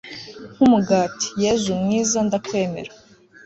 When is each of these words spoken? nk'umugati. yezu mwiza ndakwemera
nk'umugati. 0.53 1.27
yezu 1.43 1.69
mwiza 1.81 2.17
ndakwemera 2.27 2.91